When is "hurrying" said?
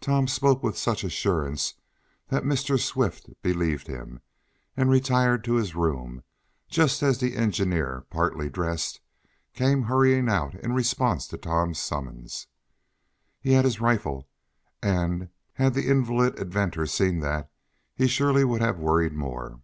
9.82-10.30